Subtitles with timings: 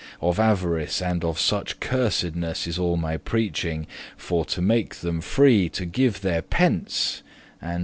[0.19, 3.85] Of avarice and of such cursedness* *wickedness Is all my preaching,
[4.17, 7.21] for to make them free To give their pence,
[7.61, 7.79] and namely* unto me.